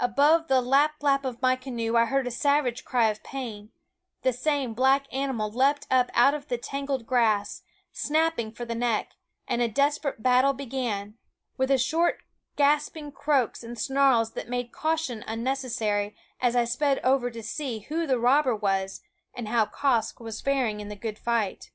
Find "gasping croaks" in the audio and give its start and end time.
12.56-13.62